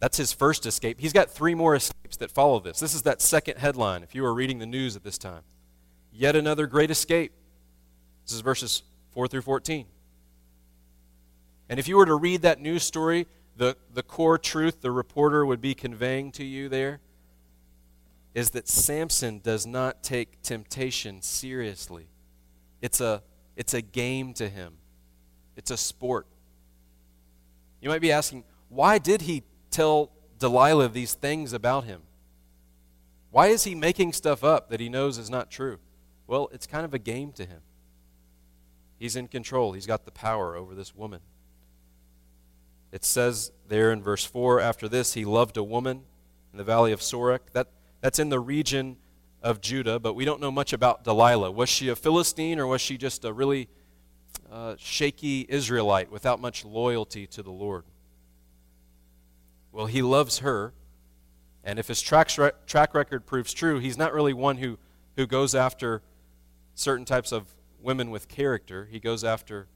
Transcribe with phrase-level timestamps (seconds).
[0.00, 0.98] That's his first escape.
[0.98, 2.80] He's got three more escapes that follow this.
[2.80, 5.42] This is that second headline if you were reading the news at this time.
[6.10, 7.32] Yet another great escape.
[8.24, 8.82] This is verses
[9.12, 9.86] 4 through 14.
[11.68, 13.26] And if you were to read that news story,
[13.56, 17.00] the, the core truth the reporter would be conveying to you there
[18.34, 22.06] is that Samson does not take temptation seriously.
[22.80, 23.22] It's a,
[23.56, 24.74] it's a game to him,
[25.56, 26.26] it's a sport.
[27.80, 32.02] You might be asking, why did he tell Delilah these things about him?
[33.30, 35.78] Why is he making stuff up that he knows is not true?
[36.26, 37.60] Well, it's kind of a game to him.
[38.98, 41.20] He's in control, he's got the power over this woman.
[42.92, 46.02] It says there in verse 4 after this, he loved a woman
[46.52, 47.52] in the valley of Sorek.
[47.52, 47.68] That,
[48.00, 48.96] that's in the region
[49.42, 51.50] of Judah, but we don't know much about Delilah.
[51.50, 53.68] Was she a Philistine or was she just a really
[54.50, 57.84] uh, shaky Israelite without much loyalty to the Lord?
[59.72, 60.72] Well, he loves her,
[61.62, 62.28] and if his track,
[62.66, 64.78] track record proves true, he's not really one who,
[65.16, 66.02] who goes after
[66.74, 68.88] certain types of women with character.
[68.90, 69.68] He goes after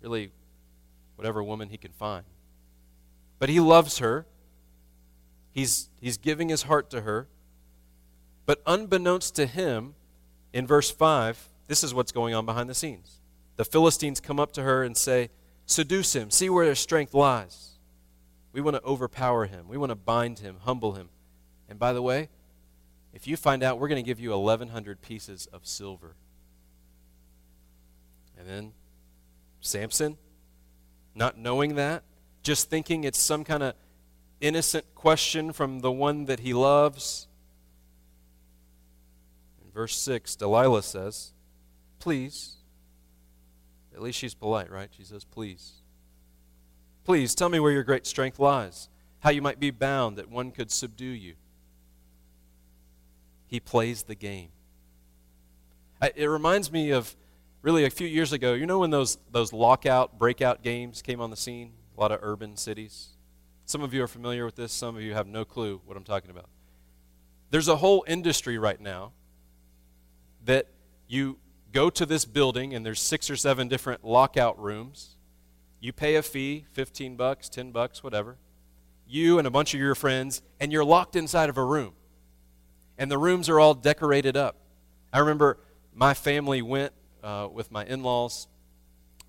[0.00, 0.30] really
[1.16, 2.24] whatever woman he can find.
[3.38, 4.26] But he loves her.
[5.50, 7.28] He's, he's giving his heart to her.
[8.46, 9.94] But unbeknownst to him,
[10.52, 13.20] in verse 5, this is what's going on behind the scenes.
[13.56, 15.30] The Philistines come up to her and say,
[15.66, 17.73] Seduce him, see where his strength lies.
[18.54, 21.08] We want to overpower him, we want to bind him, humble him.
[21.68, 22.28] And by the way,
[23.12, 26.14] if you find out, we're going to give you 1,100 pieces of silver.
[28.38, 28.72] And then
[29.60, 30.18] Samson,
[31.16, 32.04] not knowing that,
[32.44, 33.74] just thinking it's some kind of
[34.40, 37.26] innocent question from the one that he loves.
[39.64, 41.32] In verse 6, Delilah says,
[41.98, 42.56] Please.
[43.92, 44.90] At least she's polite, right?
[44.96, 45.83] She says, Please.
[47.04, 48.88] Please tell me where your great strength lies,
[49.20, 51.34] how you might be bound that one could subdue you.
[53.46, 54.48] He plays the game.
[56.16, 57.14] It reminds me of
[57.62, 61.30] really a few years ago, you know when those, those lockout, breakout games came on
[61.30, 61.72] the scene?
[61.96, 63.08] A lot of urban cities.
[63.64, 66.04] Some of you are familiar with this, some of you have no clue what I'm
[66.04, 66.48] talking about.
[67.50, 69.12] There's a whole industry right now
[70.44, 70.66] that
[71.08, 71.38] you
[71.72, 75.16] go to this building and there's six or seven different lockout rooms.
[75.84, 78.38] You pay a fee, 15 bucks, 10 bucks, whatever.
[79.06, 81.92] You and a bunch of your friends, and you're locked inside of a room.
[82.96, 84.56] And the rooms are all decorated up.
[85.12, 85.58] I remember
[85.94, 88.48] my family went uh, with my in laws.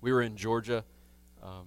[0.00, 0.82] We were in Georgia.
[1.42, 1.66] Um,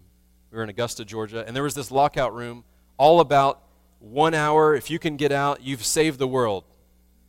[0.49, 1.43] we were in Augusta, Georgia.
[1.45, 2.63] And there was this lockout room
[2.97, 3.61] all about
[3.99, 4.73] one hour.
[4.73, 6.63] If you can get out, you've saved the world.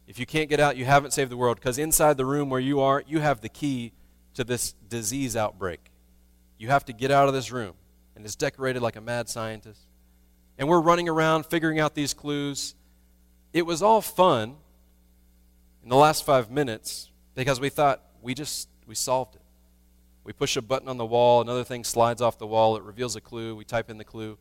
[0.06, 1.59] If you can't get out, you haven't saved the world.
[1.59, 3.93] Because inside the room where you are, you have the key
[4.32, 5.90] to this disease outbreak.
[6.60, 7.72] You have to get out of this room.
[8.15, 9.81] And it's decorated like a mad scientist.
[10.59, 12.75] And we're running around figuring out these clues.
[13.54, 14.56] It was all fun
[15.82, 19.41] in the last five minutes because we thought we just we solved it.
[20.22, 23.16] We push a button on the wall, another thing slides off the wall, it reveals
[23.16, 24.37] a clue, we type in the clue.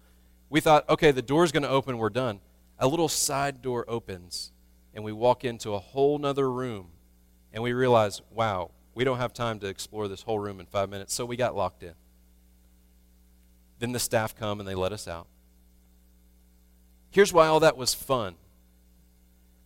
[0.50, 2.41] We thought, okay, the door's going to open, we're done.
[2.79, 4.52] A little side door opens,
[4.94, 6.90] and we walk into a whole nother room,
[7.53, 10.90] and we realize, wow, we don't have time to explore this whole room in five
[10.90, 11.94] minutes, so we got locked in.
[13.79, 15.28] Then the staff come and they let us out.
[17.12, 18.35] Here's why all that was fun.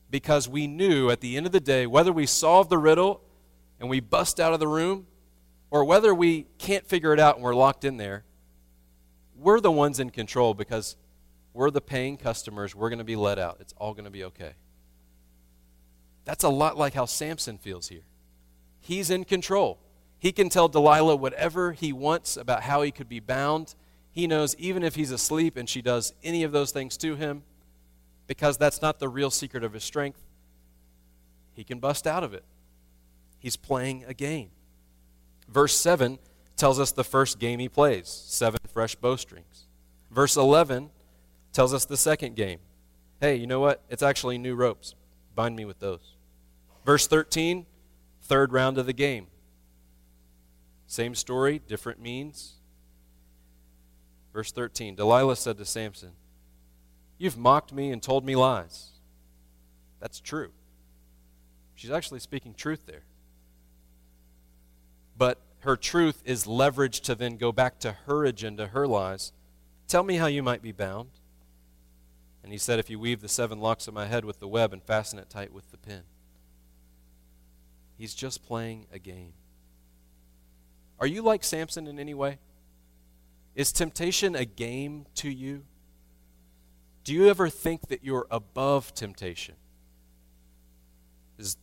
[0.09, 3.21] Because we knew at the end of the day, whether we solved the riddle
[3.79, 5.07] and we bust out of the room,
[5.71, 8.23] or whether we can't figure it out and we're locked in there,
[9.35, 10.95] we're the ones in control because
[11.51, 12.75] we're the paying customers.
[12.75, 13.57] We're going to be let out.
[13.59, 14.53] It's all going to be okay.
[16.25, 18.03] That's a lot like how Samson feels here.
[18.79, 19.79] He's in control.
[20.19, 23.75] He can tell Delilah whatever he wants about how he could be bound.
[24.13, 27.43] He knows even if he's asleep and she does any of those things to him,
[28.27, 30.23] because that's not the real secret of his strength,
[31.55, 32.45] he can bust out of it.
[33.39, 34.51] He's playing a game.
[35.49, 36.19] Verse 7
[36.55, 39.65] tells us the first game he plays seven fresh bowstrings.
[40.11, 40.91] Verse 11
[41.51, 42.59] tells us the second game.
[43.19, 43.81] Hey, you know what?
[43.89, 44.95] It's actually new ropes.
[45.35, 46.15] Bind me with those.
[46.85, 47.65] Verse 13,
[48.21, 49.27] third round of the game.
[50.85, 52.53] Same story, different means.
[54.33, 56.11] Verse 13 Delilah said to Samson,
[57.17, 58.89] You've mocked me and told me lies.
[59.99, 60.51] That's true.
[61.75, 63.03] She's actually speaking truth there
[65.17, 69.31] but her truth is leveraged to then go back to her agenda, her lies.
[69.87, 71.09] Tell me how you might be bound.
[72.43, 74.73] And he said, If you weave the seven locks of my head with the web
[74.73, 76.01] and fasten it tight with the pin.
[77.97, 79.33] He's just playing a game.
[80.99, 82.39] Are you like Samson in any way?
[83.55, 85.63] Is temptation a game to you?
[87.03, 89.55] Do you ever think that you're above temptation?
[91.37, 91.57] Is,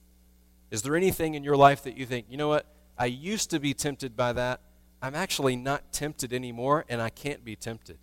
[0.71, 2.67] is there anything in your life that you think, you know what,
[2.99, 4.61] I used to be tempted by that.
[5.03, 7.97] I'm actually not tempted anymore, and I can't be tempted?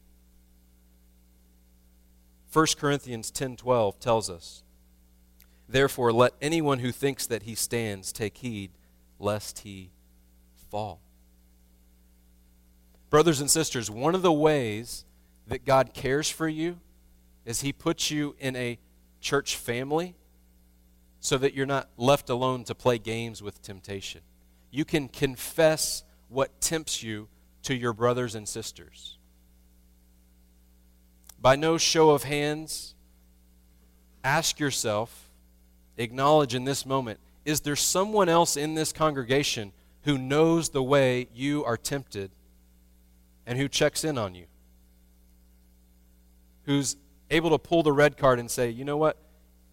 [2.52, 4.64] 1 Corinthians 10:12 tells us,
[5.70, 8.72] "Therefore let anyone who thinks that he stands take heed
[9.20, 9.92] lest he
[10.72, 11.02] fall."
[13.10, 15.06] Brothers and sisters, one of the ways
[15.48, 16.78] that God cares for you
[17.46, 18.78] is he puts you in a
[19.22, 20.16] church family
[21.20, 24.22] so that you're not left alone to play games with temptation.
[24.72, 27.30] You can confess what tempts you
[27.64, 29.18] to your brothers and sisters.
[31.40, 32.94] By no show of hands,
[34.24, 35.30] ask yourself,
[35.98, 39.72] acknowledge in this moment, is there someone else in this congregation
[40.04, 42.32] who knows the way you are tempted
[43.48, 44.46] and who checks in on you?
[46.66, 46.98] Who's
[47.32, 49.18] able to pull the red card and say, you know what?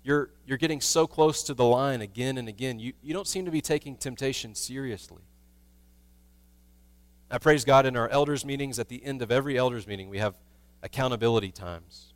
[0.05, 2.79] You're, you're getting so close to the line again and again.
[2.79, 5.23] You, you don't seem to be taking temptation seriously.
[7.31, 8.79] I praise God in our elders' meetings.
[8.79, 10.37] At the end of every elders' meeting, we have
[10.83, 12.13] accountability times.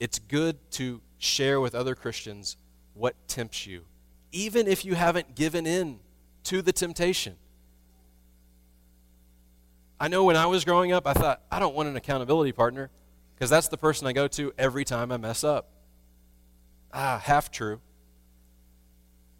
[0.00, 2.56] It's good to share with other Christians
[2.94, 3.82] what tempts you,
[4.32, 6.00] even if you haven't given in
[6.44, 7.36] to the temptation.
[10.00, 12.90] I know when I was growing up, I thought, I don't want an accountability partner
[13.34, 15.68] because that's the person I go to every time I mess up.
[16.92, 17.80] Ah, half true.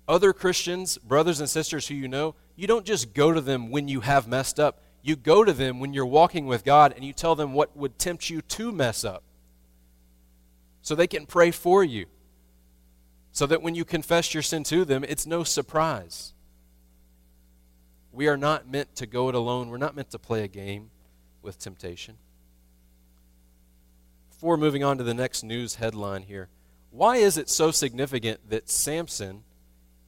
[0.08, 3.88] Other Christians, brothers and sisters who you know, you don't just go to them when
[3.88, 4.80] you have messed up.
[5.02, 7.98] You go to them when you're walking with God and you tell them what would
[7.98, 9.22] tempt you to mess up.
[10.82, 12.06] So they can pray for you.
[13.30, 16.32] So that when you confess your sin to them, it's no surprise.
[18.12, 19.68] We are not meant to go it alone.
[19.68, 20.90] We're not meant to play a game
[21.42, 22.16] with temptation.
[24.30, 26.48] Before moving on to the next news headline here,
[26.90, 29.42] why is it so significant that Samson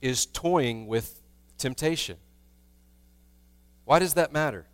[0.00, 1.20] is toying with
[1.58, 2.16] temptation?
[3.84, 4.66] Why does that matter?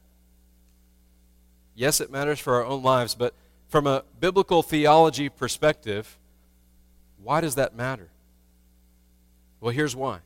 [1.75, 3.35] Yes, it matters for our own lives, but
[3.69, 6.17] from a biblical theology perspective,
[7.23, 8.09] why does that matter?
[9.61, 10.21] Well, here's why.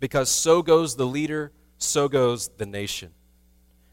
[0.00, 1.52] Because so goes the leader
[1.84, 3.12] so goes the nation.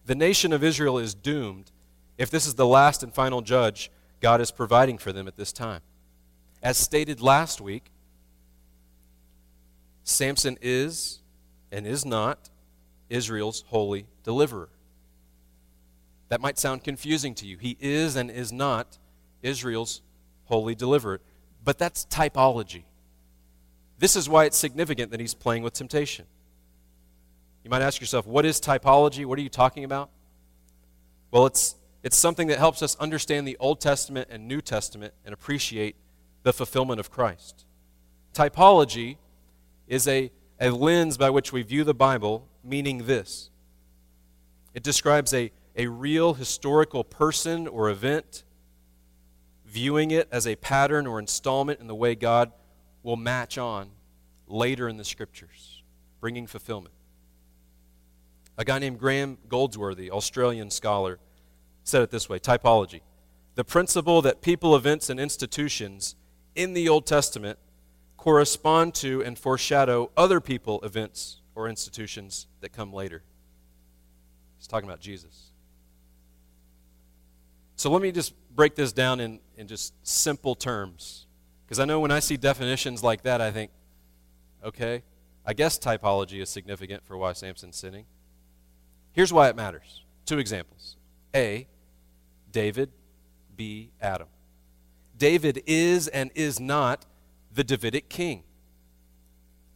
[0.06, 1.72] The nation of Israel is doomed
[2.18, 5.52] if this is the last and final judge God is providing for them at this
[5.52, 5.82] time.
[6.62, 7.92] As stated last week,
[10.04, 11.20] Samson is
[11.72, 12.50] and is not
[13.10, 14.70] Israel's holy deliverer.
[16.30, 17.58] That might sound confusing to you.
[17.58, 18.98] He is and is not
[19.42, 20.02] Israel's
[20.46, 21.20] holy deliverer.
[21.64, 22.84] But that's typology.
[24.00, 26.26] This is why it's significant that he's playing with temptation.
[27.64, 29.26] You might ask yourself, what is typology?
[29.26, 30.10] What are you talking about?
[31.30, 35.34] Well, it's, it's something that helps us understand the Old Testament and New Testament and
[35.34, 35.96] appreciate
[36.44, 37.66] the fulfillment of Christ.
[38.34, 39.18] Typology
[39.88, 43.50] is a, a lens by which we view the Bible, meaning this
[44.74, 48.44] it describes a, a real historical person or event,
[49.66, 52.52] viewing it as a pattern or installment in the way God
[53.04, 53.90] will match on
[54.48, 55.84] later in the Scriptures,
[56.22, 56.94] bringing fulfillment.
[58.62, 61.18] A guy named Graham Goldsworthy, Australian scholar,
[61.84, 63.02] said it this way typology.
[63.56, 66.16] The principle that people, events, and institutions
[66.54, 67.58] in the Old Testament
[68.18, 73.24] correspond to and foreshadow other people, events, or institutions that come later.
[74.60, 75.50] He's talking about Jesus.
[77.78, 81.26] So let me just break this down in, in just simple terms.
[81.66, 83.72] Because I know when I see definitions like that, I think,
[84.64, 85.02] okay,
[85.48, 88.06] I guess typology is significant for why Samson's sinning.
[89.14, 90.04] Here's why it matters.
[90.26, 90.96] Two examples.
[91.36, 91.68] A,
[92.52, 92.92] David.
[93.56, 94.28] B, Adam.
[95.18, 97.06] David is and is not
[97.54, 98.44] the Davidic king.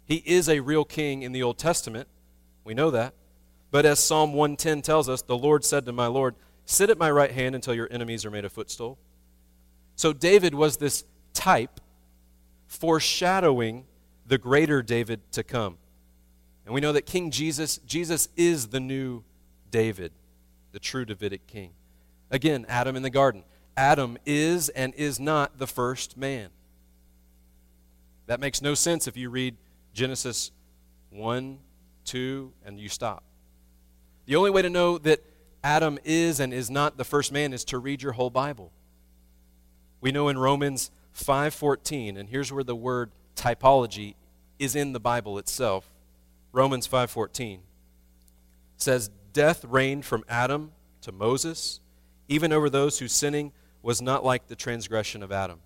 [0.06, 2.08] He is a real king in the Old Testament.
[2.64, 3.14] We know that.
[3.72, 7.12] But as Psalm 110 tells us, the Lord said to my Lord, Sit at my
[7.12, 8.98] right hand until your enemies are made a footstool.
[9.96, 11.80] So David was this type
[12.68, 13.86] foreshadowing
[14.26, 15.78] the greater David to come.
[16.66, 19.24] And we know that King Jesus, Jesus is the new
[19.70, 20.12] David,
[20.72, 21.72] the true Davidic king.
[22.32, 23.44] Again, Adam in the garden.
[23.78, 26.50] Adam is and is not the first man.
[28.28, 29.56] That makes no sense if you read
[29.94, 30.52] Genesis
[31.12, 31.60] 1,
[32.06, 33.24] 2, and you stop.
[34.26, 35.22] The only way to know that
[35.64, 38.72] Adam is and is not the first man is to read your whole Bible.
[40.02, 44.16] We know in Romans 5:14, and here's where the word typology
[44.58, 45.92] is in the Bible itself.
[46.56, 47.60] Romans 5:14
[48.78, 50.72] says death reigned from Adam
[51.02, 51.82] to Moses,
[52.30, 55.60] even over those whose sinning was not like the transgression of Adam,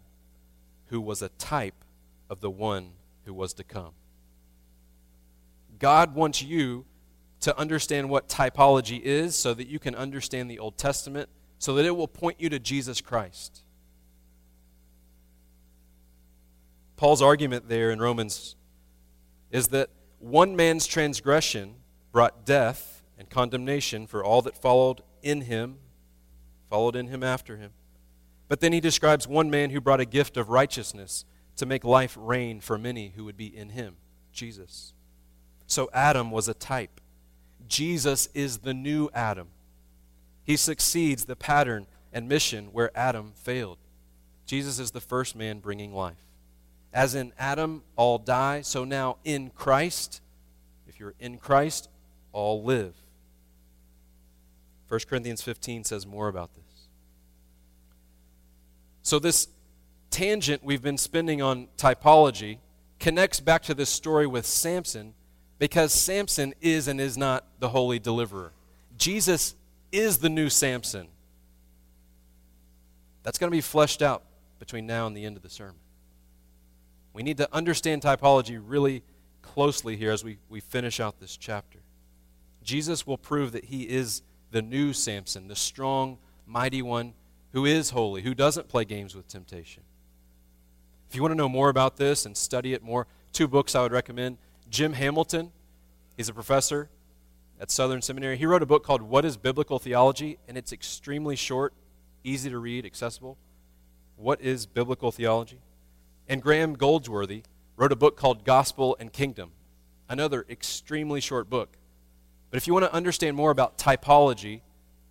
[0.87, 1.85] who was a type
[2.27, 2.93] of the one
[3.25, 3.93] who was to come.
[5.77, 6.85] God wants you
[7.41, 11.29] to understand what typology is so that you can understand the Old Testament,
[11.59, 13.61] so that it will point you to Jesus Christ.
[16.97, 18.55] Paul's argument there in Romans
[19.51, 21.75] is that one man's transgression
[22.11, 25.77] brought death and condemnation for all that followed in him,
[26.69, 27.71] followed in him after him.
[28.47, 31.25] But then he describes one man who brought a gift of righteousness
[31.57, 33.97] to make life reign for many who would be in him,
[34.31, 34.93] Jesus.
[35.67, 36.99] So Adam was a type.
[37.67, 39.49] Jesus is the new Adam.
[40.43, 43.77] He succeeds the pattern and mission where Adam failed.
[44.45, 46.28] Jesus is the first man bringing life.
[46.93, 50.21] As in Adam, all die, so now in Christ,
[50.87, 51.89] if you're in Christ,
[52.31, 52.95] all live.
[54.87, 56.63] 1 Corinthians 15 says more about this.
[59.03, 59.47] So, this
[60.09, 62.57] tangent we've been spending on typology
[62.99, 65.13] connects back to this story with Samson
[65.59, 68.51] because Samson is and is not the holy deliverer.
[68.97, 69.55] Jesus
[69.91, 71.07] is the new Samson.
[73.23, 74.23] That's going to be fleshed out
[74.59, 75.75] between now and the end of the sermon.
[77.13, 79.03] We need to understand typology really
[79.41, 81.79] closely here as we, we finish out this chapter.
[82.63, 87.13] Jesus will prove that he is the new Samson, the strong, mighty one
[87.51, 89.83] who is holy, who doesn't play games with temptation.
[91.09, 93.81] If you want to know more about this and study it more, two books I
[93.81, 94.37] would recommend.
[94.69, 95.51] Jim Hamilton,
[96.15, 96.89] he's a professor
[97.59, 98.37] at Southern Seminary.
[98.37, 101.73] He wrote a book called What is Biblical Theology, and it's extremely short,
[102.23, 103.37] easy to read, accessible.
[104.15, 105.59] What is Biblical Theology?
[106.29, 107.41] And Graham Goldsworthy
[107.75, 109.51] wrote a book called Gospel and Kingdom,
[110.07, 111.75] another extremely short book.
[112.51, 114.61] But if you want to understand more about typology,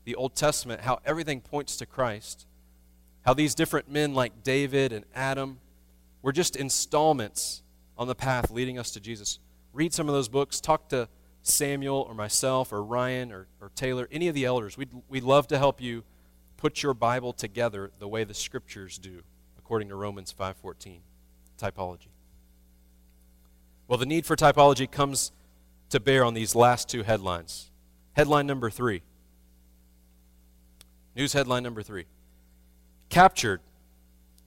[0.04, 2.46] the Old Testament, how everything points to Christ,
[3.22, 5.58] how these different men like David and Adam
[6.22, 7.62] were just installments
[7.96, 9.40] on the path leading us to Jesus.
[9.72, 10.60] Read some of those books.
[10.60, 11.08] Talk to
[11.42, 14.76] Samuel or myself or Ryan or, or Taylor, any of the elders.
[14.76, 16.04] We'd, we'd love to help you
[16.56, 19.22] put your Bible together the way the Scriptures do,
[19.58, 21.00] according to Romans 5.14.
[21.58, 22.08] Typology.
[23.86, 25.32] Well, the need for typology comes
[25.90, 27.70] to bear on these last two headlines.
[28.12, 29.02] Headline number three.
[31.16, 32.04] News headline number three.
[33.08, 33.60] Captured.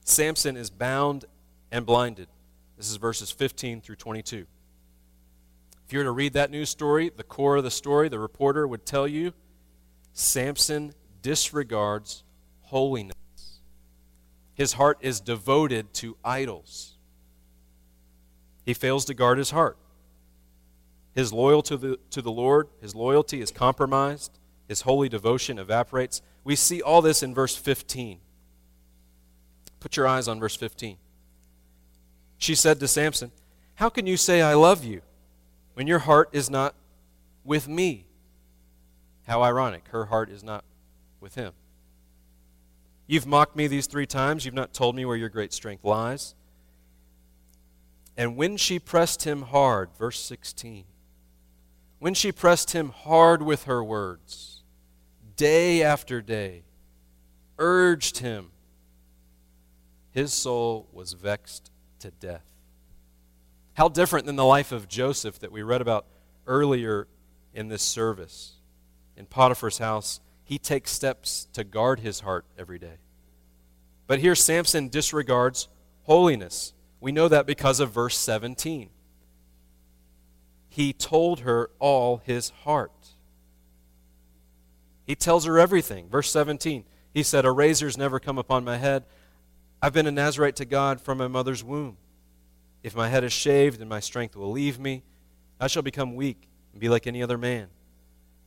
[0.04, 1.24] Samson is bound
[1.70, 2.28] and blinded.
[2.76, 4.46] This is verses 15 through 22.
[5.86, 8.66] If you were to read that news story, the core of the story, the reporter
[8.66, 9.32] would tell you
[10.12, 12.24] Samson disregards
[12.62, 13.16] holiness.
[14.54, 16.91] His heart is devoted to idols.
[18.64, 19.76] He fails to guard his heart.
[21.14, 24.38] His loyalty to the, to the Lord, his loyalty is compromised.
[24.68, 26.22] His holy devotion evaporates.
[26.44, 28.20] We see all this in verse 15.
[29.80, 30.96] Put your eyes on verse 15.
[32.38, 33.32] She said to Samson,
[33.74, 35.02] How can you say, I love you,
[35.74, 36.74] when your heart is not
[37.44, 38.06] with me?
[39.26, 39.88] How ironic.
[39.88, 40.64] Her heart is not
[41.20, 41.52] with him.
[43.06, 44.44] You've mocked me these three times.
[44.44, 46.34] You've not told me where your great strength lies.
[48.22, 50.84] And when she pressed him hard, verse 16,
[51.98, 54.62] when she pressed him hard with her words,
[55.34, 56.62] day after day,
[57.58, 58.52] urged him,
[60.12, 62.44] his soul was vexed to death.
[63.74, 66.06] How different than the life of Joseph that we read about
[66.46, 67.08] earlier
[67.52, 68.52] in this service.
[69.16, 72.98] In Potiphar's house, he takes steps to guard his heart every day.
[74.06, 75.66] But here, Samson disregards
[76.04, 76.72] holiness.
[77.02, 78.88] We know that because of verse 17
[80.72, 83.08] he told her all his heart.
[85.04, 86.08] He tells her everything.
[86.08, 89.04] Verse 17, he said, A razor's never come upon my head.
[89.82, 91.98] I've been a Nazarite to God from my mother's womb.
[92.82, 95.02] If my head is shaved and my strength will leave me,
[95.60, 97.68] I shall become weak and be like any other man.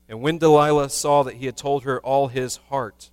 [0.09, 3.11] And when Delilah saw that he had told her all his heart,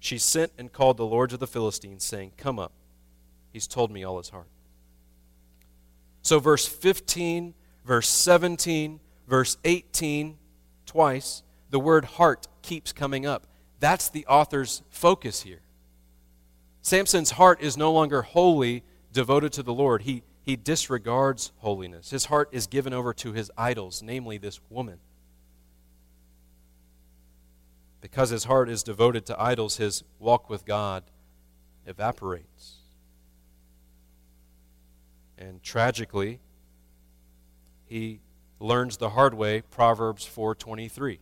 [0.00, 2.72] she sent and called the lords of the Philistines, saying, Come up.
[3.54, 4.48] He's told me all his heart.
[6.24, 7.54] So, verse 15
[7.84, 10.38] verse 17, verse 18,
[10.86, 13.46] twice, the word heart keeps coming up.
[13.80, 15.60] That's the author's focus here.
[16.82, 20.02] Samson's heart is no longer wholly devoted to the Lord.
[20.02, 22.10] He, he disregards holiness.
[22.10, 24.98] His heart is given over to his idols, namely this woman.
[28.00, 31.04] Because his heart is devoted to idols, his walk with God
[31.86, 32.83] evaporates.
[35.44, 36.40] And tragically,
[37.84, 38.20] he
[38.58, 41.20] learns the hard way Proverbs 4:23.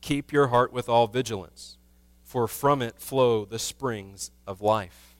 [0.00, 1.76] Keep your heart with all vigilance,
[2.24, 5.16] for from it flow the springs of life.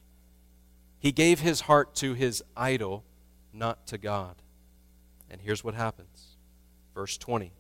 [0.98, 3.04] He gave his heart to his idol,
[3.52, 4.36] not to God.
[5.28, 6.36] And here's what happens.
[6.94, 7.52] Verse 20.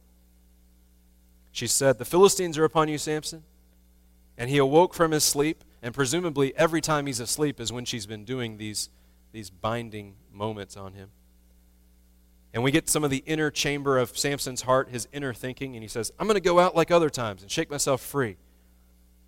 [1.50, 3.44] She said, The Philistines are upon you, Samson.
[4.38, 8.06] And he awoke from his sleep, and presumably every time he's asleep is when she's
[8.06, 8.88] been doing these,
[9.32, 11.10] these binding moments on him.
[12.54, 15.82] And we get some of the inner chamber of Samson's heart, his inner thinking, and
[15.82, 18.36] he says, I'm going to go out like other times and shake myself free.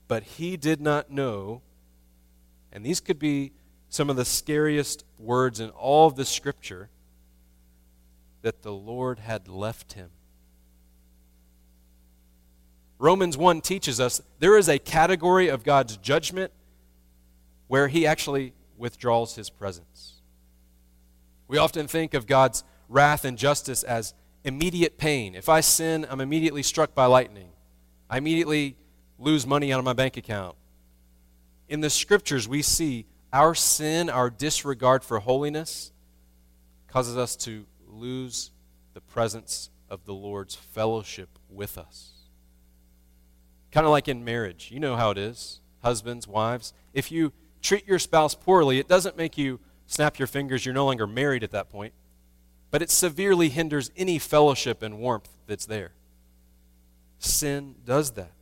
[0.09, 1.63] But he did not know,
[2.71, 3.53] and these could be
[3.89, 6.91] some of the scariest words in all of the scripture,
[8.43, 10.11] that the Lord had left him.
[12.99, 16.53] Romans 1 teaches us there is a category of God's judgment
[17.69, 20.21] where he actually withdraws his presence.
[21.49, 24.15] We often think of God's wrath and justice as
[24.45, 25.35] immediate pain.
[25.35, 27.51] If I sin, I'm immediately struck by lightning.
[28.09, 28.77] I immediately
[29.19, 30.57] lose money out of my bank account.
[31.69, 35.93] In the scriptures, we see our sin, our disregard for holiness,
[36.89, 38.51] causes us to lose
[38.93, 42.13] the presence of the Lord's fellowship with us.
[43.73, 44.71] Kind of like in marriage.
[44.71, 46.73] You know how it is, husbands, wives.
[46.93, 47.33] If you
[47.65, 50.65] treat your spouse poorly, it doesn't make you snap your fingers.
[50.65, 51.95] You're no longer married at that point
[52.75, 55.93] but it severely hinders any fellowship and warmth that's there.
[57.21, 58.33] Sin does that.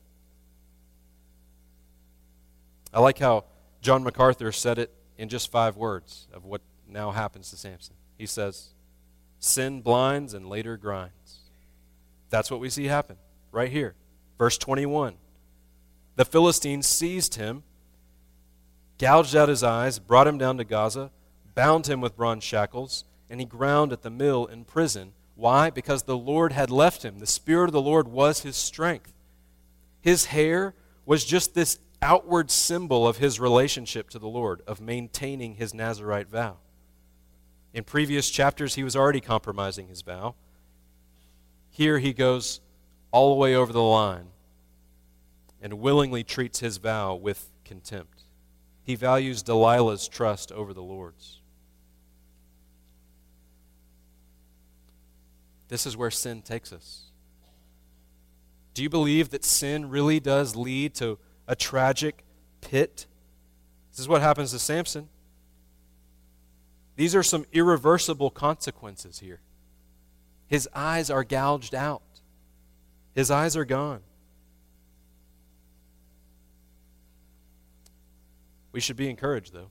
[2.95, 3.45] I like how
[3.83, 7.95] John MacArthur said it in just five words of what now happens to Samson.
[8.17, 8.71] He says,
[9.39, 11.41] Sin blinds and later grinds.
[12.31, 13.17] That's what we see happen
[13.51, 13.97] right here.
[14.39, 15.17] Verse 21.
[16.17, 17.65] The Philistines seized him,
[19.03, 21.11] gouged out his eyes, brought him down to Gaza,
[21.57, 25.13] bound him with bronze shackles and he ground at the mill in prison.
[25.35, 25.71] Why?
[25.71, 27.19] Because the Lord had left him.
[27.19, 29.13] The Spirit of the Lord was his strength.
[30.01, 35.57] His hair was just this outward symbol of his relationship to the Lord, of maintaining
[35.57, 36.59] his Nazarite vow.
[37.75, 40.37] In previous chapters, he was already compromising his vow.
[41.71, 42.61] Here he goes
[43.11, 44.29] all the way over the line
[45.61, 48.22] and willingly treats his vow with contempt.
[48.85, 51.41] He values Delilah's trust over the Lord's.
[55.69, 57.05] This is where sin takes us.
[58.75, 62.25] Do you believe that sin really does lead to a tragic
[62.61, 63.07] pit?
[63.91, 65.09] This is what happens to Samson.
[66.97, 69.41] These are some irreversible consequences here.
[70.47, 72.03] His eyes are gouged out,
[73.15, 74.01] his eyes are gone.
[78.73, 79.71] We should be encouraged, though.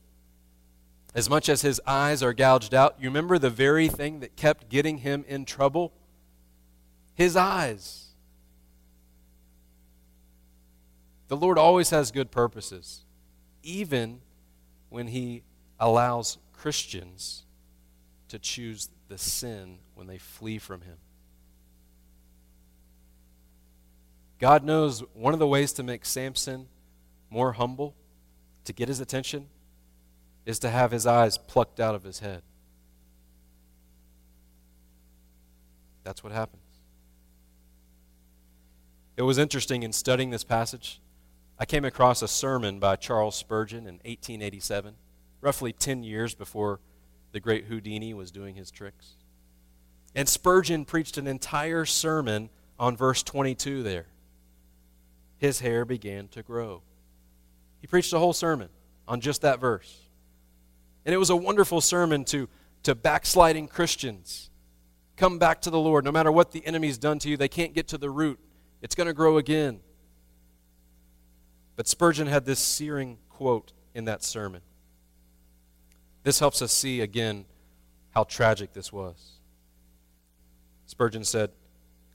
[1.14, 4.70] As much as his eyes are gouged out, you remember the very thing that kept
[4.70, 5.92] getting him in trouble?
[7.14, 8.08] His eyes.
[11.28, 13.04] The Lord always has good purposes,
[13.64, 14.22] even
[14.90, 15.44] when he
[15.80, 17.44] allows Christians
[18.30, 20.98] to choose the sin when they flee from him.
[24.40, 26.68] God knows one of the ways to make Samson
[27.30, 27.96] more humble,
[28.65, 29.47] to get his attention,
[30.45, 32.41] is to have his eyes plucked out of his head.
[36.04, 36.62] That's what happens.
[39.17, 41.00] It was interesting in studying this passage.
[41.60, 44.95] I came across a sermon by Charles Spurgeon in 1887,
[45.41, 46.80] roughly 10 years before
[47.32, 49.15] the great Houdini was doing his tricks.
[50.15, 54.08] And Spurgeon preached an entire sermon on verse 22 there.
[55.38, 56.82] His hair began to grow.
[57.82, 58.70] He preached a whole sermon
[59.08, 60.00] on just that verse.
[61.06, 62.48] And it was a wonderful sermon to,
[62.84, 64.50] to backsliding Christians.
[65.17, 66.06] Come back to the Lord.
[66.06, 68.39] No matter what the enemy's done to you, they can't get to the root.
[68.82, 69.80] It's going to grow again.
[71.76, 74.62] But Spurgeon had this searing quote in that sermon.
[76.24, 77.46] This helps us see again
[78.12, 79.39] how tragic this was.
[80.86, 81.52] Spurgeon said,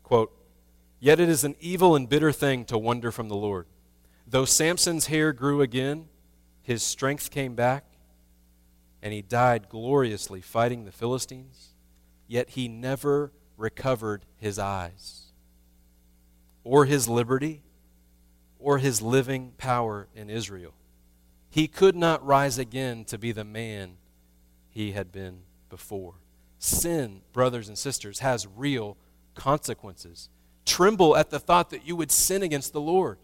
[0.03, 0.33] quote,
[1.01, 3.67] Yet it is an evil and bitter thing to wander from the Lord.
[4.27, 6.09] Though Samson's hair grew again,
[6.63, 7.85] his strength came back,
[9.01, 11.75] and he died gloriously fighting the Philistines,
[12.27, 15.27] yet he never recovered his eyes,
[16.65, 17.63] or his liberty,
[18.59, 20.75] or his living power in Israel.
[21.49, 23.97] He could not rise again to be the man
[24.69, 26.15] he had been before.
[26.59, 28.97] Sin, brothers and sisters, has real
[29.35, 30.29] consequences.
[30.65, 33.19] Tremble at the thought that you would sin against the Lord.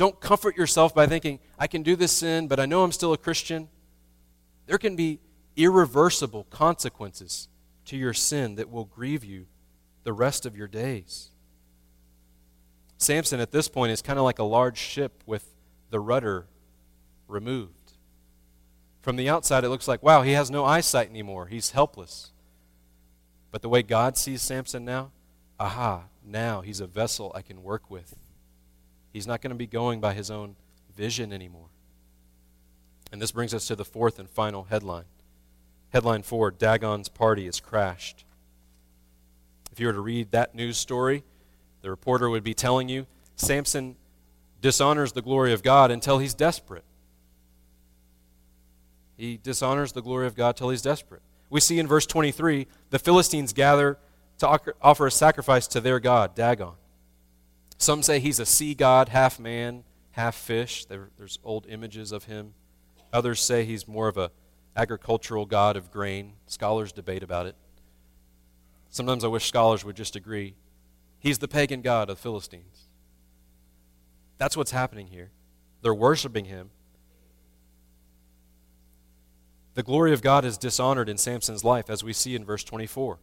[0.00, 3.12] Don't comfort yourself by thinking, I can do this sin, but I know I'm still
[3.12, 3.68] a Christian.
[4.64, 5.20] There can be
[5.58, 7.48] irreversible consequences
[7.84, 9.44] to your sin that will grieve you
[10.04, 11.32] the rest of your days.
[12.96, 15.54] Samson at this point is kind of like a large ship with
[15.90, 16.46] the rudder
[17.28, 17.92] removed.
[19.02, 21.48] From the outside, it looks like, wow, he has no eyesight anymore.
[21.48, 22.32] He's helpless.
[23.50, 25.10] But the way God sees Samson now,
[25.58, 28.14] aha, now he's a vessel I can work with.
[29.12, 30.56] He's not going to be going by his own
[30.96, 31.68] vision anymore.
[33.12, 35.04] And this brings us to the fourth and final headline.
[35.90, 38.24] Headline four Dagon's party is crashed.
[39.72, 41.24] If you were to read that news story,
[41.82, 43.96] the reporter would be telling you Samson
[44.60, 46.84] dishonors the glory of God until he's desperate.
[49.16, 51.22] He dishonors the glory of God till he's desperate.
[51.48, 53.98] We see in verse 23 the Philistines gather
[54.38, 56.72] to offer a sacrifice to their God, Dagon.
[57.80, 60.84] Some say he's a sea god, half man, half fish.
[60.84, 62.52] there's old images of him.
[63.10, 64.30] Others say he's more of a
[64.76, 66.34] agricultural god of grain.
[66.46, 67.56] Scholars debate about it.
[68.90, 70.56] Sometimes I wish scholars would just agree.
[71.18, 72.88] He's the pagan god of the Philistines.
[74.36, 75.30] That's what's happening here.
[75.80, 76.68] They're worshiping him.
[79.72, 83.18] The glory of God is dishonored in Samson's life, as we see in verse 24.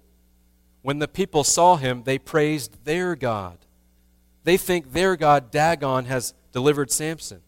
[0.82, 3.60] When the people saw him, they praised their God.
[4.48, 7.42] They think their God, Dagon, has delivered Samson.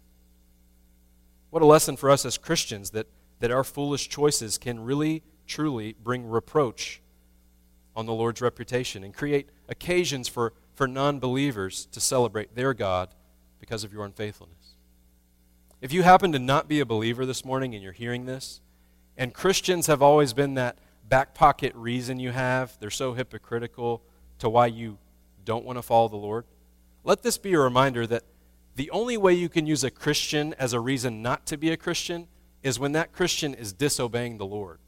[1.50, 3.08] What a lesson for us as Christians that,
[3.40, 7.02] that our foolish choices can really, truly bring reproach
[7.96, 13.16] on the Lord's reputation and create occasions for, for non believers to celebrate their God
[13.62, 14.76] because of your unfaithfulness.
[15.80, 18.60] If you happen to not be a believer this morning and you're hearing this,
[19.16, 24.02] and Christians have always been that back pocket reason you have, they're so hypocritical
[24.40, 24.98] to why you
[25.46, 26.44] don't want to follow the Lord,
[27.04, 28.24] let this be a reminder that
[28.76, 31.78] the only way you can use a Christian as a reason not to be a
[31.78, 32.28] Christian
[32.64, 34.80] is when that Christian is disobeying the Lord.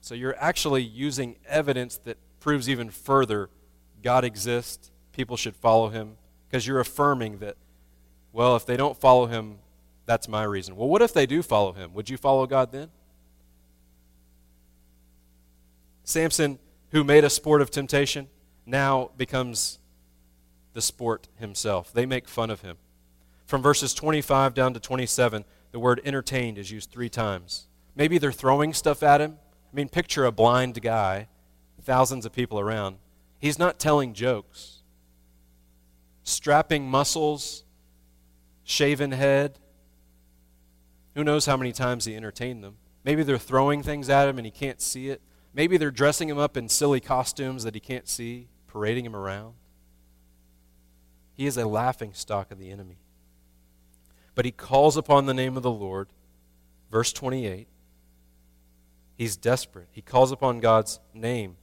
[0.00, 3.48] So you're actually using evidence that proves even further
[4.02, 7.56] God exists, people should follow him, because you're affirming that,
[8.32, 9.60] well, if they don't follow him,
[10.04, 10.76] that's my reason.
[10.76, 11.94] Well, what if they do follow him?
[11.94, 12.90] Would you follow God then?
[16.04, 16.58] Samson,
[16.90, 18.28] who made a sport of temptation,
[18.66, 19.78] now becomes
[20.72, 21.92] the sport himself.
[21.92, 22.76] They make fun of him.
[23.46, 27.66] From verses 25 down to 27, the word entertained is used three times.
[27.94, 29.38] Maybe they're throwing stuff at him.
[29.72, 31.28] I mean, picture a blind guy,
[31.82, 32.96] thousands of people around.
[33.38, 34.82] He's not telling jokes.
[36.22, 37.64] Strapping muscles,
[38.64, 39.58] shaven head.
[41.14, 42.76] Who knows how many times he entertained them?
[43.04, 45.20] Maybe they're throwing things at him and he can't see it.
[45.52, 49.54] Maybe they're dressing him up in silly costumes that he can't see, parading him around.
[51.36, 52.98] He is a laughing stock of the enemy.
[54.34, 56.08] But he calls upon the name of the Lord.
[56.90, 57.68] Verse 28
[59.16, 59.86] He's desperate.
[59.92, 61.56] He calls upon God's name.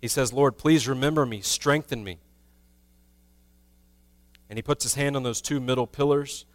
[0.00, 2.18] He says, Lord, please remember me, strengthen me.
[4.48, 6.46] And he puts his hand on those two middle pillars.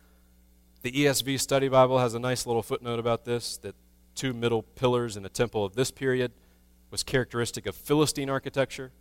[0.82, 3.76] The ESV Study Bible has a nice little footnote about this that
[4.14, 6.34] two middle pillars in a temple of this period
[6.92, 8.92] was characteristic of Philistine architecture.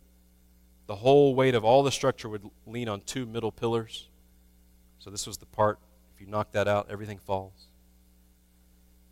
[0.87, 4.07] The whole weight of all the structure would lean on two middle pillars.
[4.99, 5.79] So this was the part,
[6.13, 7.67] if you knock that out, everything falls.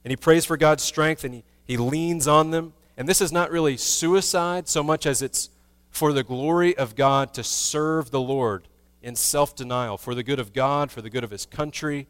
[0.04, 2.74] And he prays for God's strength and he he leans on them.
[2.98, 5.50] And this is not really suicide so much as it's
[5.90, 8.68] for the glory of God to serve the Lord
[9.02, 12.08] in self denial, for the good of God, for the good of his country.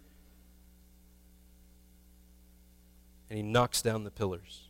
[3.29, 4.67] And he knocks down the pillars.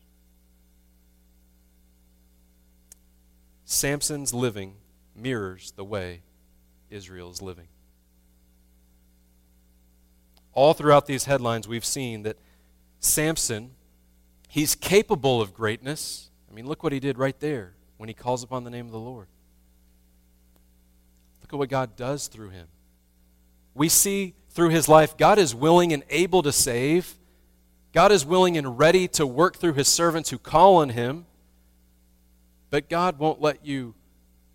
[3.66, 4.76] Samson's living
[5.16, 6.22] mirrors the way
[6.90, 7.68] Israel is living.
[10.54, 12.38] All throughout these headlines, we've seen that
[13.00, 13.72] Samson
[14.54, 16.30] He's capable of greatness.
[16.48, 18.92] I mean, look what he did right there when he calls upon the name of
[18.92, 19.26] the Lord.
[21.42, 22.68] Look at what God does through him.
[23.74, 27.16] We see through his life, God is willing and able to save.
[27.94, 31.26] God is willing and ready to work through his servants who call on him.
[32.70, 33.96] But God won't let you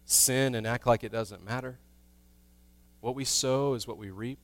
[0.09, 1.79] sin and act like it doesn't matter.
[3.01, 4.39] What we sow is what we reap.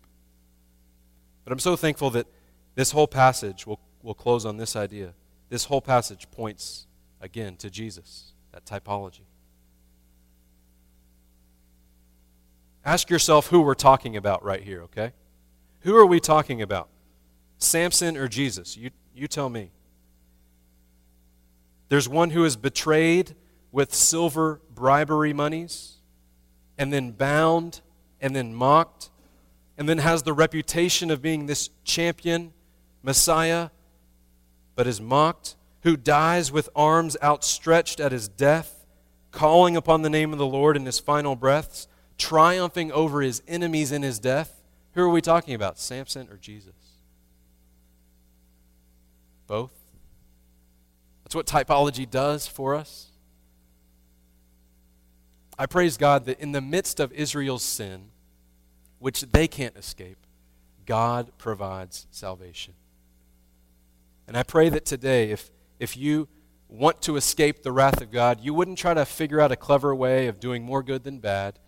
[1.42, 2.27] But I'm so thankful that
[2.74, 5.14] this whole passage will, will close on this idea.
[5.48, 6.87] This whole passage points
[7.20, 9.24] again to Jesus, that typology.
[12.85, 15.12] Ask yourself who we're talking about right here, okay?
[15.81, 16.88] Who are we talking about?
[17.57, 18.77] Samson or Jesus?
[18.77, 19.70] You, you tell me.
[21.88, 23.35] There's one who is betrayed
[23.74, 25.94] with silver bribery monies,
[26.78, 27.80] and then bound,
[28.20, 29.10] and then mocked,
[29.76, 32.52] and then has the reputation of being this champion,
[33.02, 33.70] Messiah,
[34.76, 38.87] but is mocked, who dies with arms outstretched at his death,
[39.32, 43.90] calling upon the name of the Lord in his final breaths, triumphing over his enemies
[43.90, 44.62] in his death.
[44.92, 46.74] Who are we talking about, Samson or Jesus?
[49.48, 49.72] Both.
[51.24, 53.08] That's what typology does for us.
[55.59, 58.11] I praise God that in the midst of Israel's sin,
[58.99, 60.19] which they can't escape,
[60.87, 62.75] God provides salvation.
[64.27, 66.29] And I pray that today, if, if you
[66.69, 69.95] want to escape the wrath of God, you wouldn't try to figure out a clever
[69.95, 71.59] way of doing more good than bad.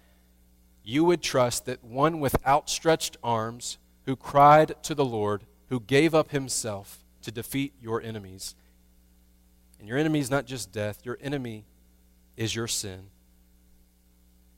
[0.82, 6.14] You would trust that one with outstretched arms, who cried to the Lord, who gave
[6.14, 8.54] up himself to defeat your enemies.
[9.78, 11.64] And your enemy is not just death, your enemy
[12.36, 13.10] is your sin.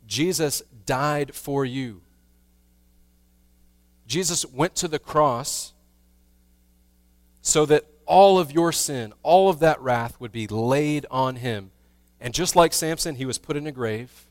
[0.08, 2.00] Jesus died for you.
[4.06, 5.74] Jesus went to the cross
[7.42, 11.70] so that all of your sin, all of that wrath would be laid on him.
[12.20, 14.26] And just like Samson, he was put in a grave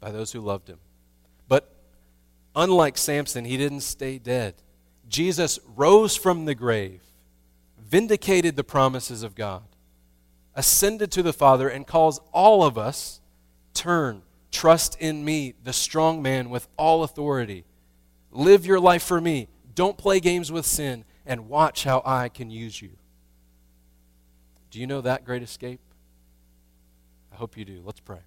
[0.00, 0.78] by those who loved him.
[1.46, 1.72] But
[2.56, 4.54] unlike Samson, he didn't stay dead.
[5.08, 7.02] Jesus rose from the grave,
[7.78, 9.62] vindicated the promises of God,
[10.56, 13.20] ascended to the Father, and calls all of us
[13.74, 17.64] turn, trust in me, the strong man with all authority.
[18.30, 19.48] Live your life for me.
[19.74, 22.90] Don't play games with sin and watch how I can use you.
[24.70, 25.80] Do you know that great escape?
[27.32, 27.82] I hope you do.
[27.84, 28.20] Let's pray.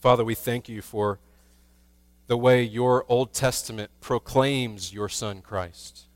[0.00, 1.20] Father, we thank you for
[2.26, 6.06] the way your Old Testament proclaims your Son Christ.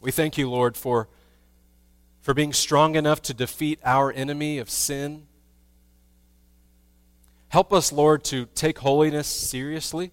[0.00, 1.08] We thank you, Lord, for,
[2.20, 5.26] for being strong enough to defeat our enemy of sin.
[7.54, 10.10] Help us, Lord, to take holiness seriously.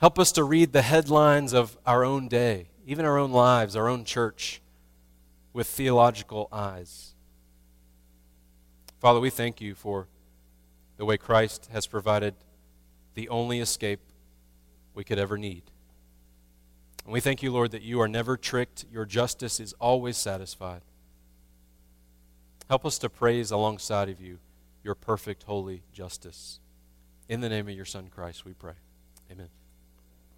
[0.00, 3.88] Help us to read the headlines of our own day, even our own lives, our
[3.88, 4.62] own church,
[5.52, 7.16] with theological eyes.
[9.00, 10.06] Father, we thank you for
[10.96, 12.36] the way Christ has provided
[13.14, 13.98] the only escape
[14.94, 15.64] we could ever need.
[17.02, 18.84] And we thank you, Lord, that you are never tricked.
[18.92, 20.82] Your justice is always satisfied.
[22.68, 24.38] Help us to praise alongside of you
[24.84, 26.60] your perfect, holy justice.
[27.28, 28.74] In the name of your Son, Christ, we pray.
[29.32, 29.48] Amen.